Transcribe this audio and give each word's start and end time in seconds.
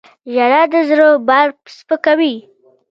•ژړا 0.33 0.61
د 0.71 0.73
زړه 0.89 1.07
بار 1.27 1.47
سپکوي. 1.75 2.35